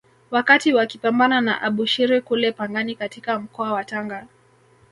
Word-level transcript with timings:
Wakati 0.31 0.73
wakipambana 0.73 1.41
na 1.41 1.61
Abushiri 1.61 2.21
kule 2.21 2.51
Pangani 2.51 2.95
katika 2.95 3.39
mkoa 3.39 3.73
wa 3.73 3.83
Tanga 3.85 4.27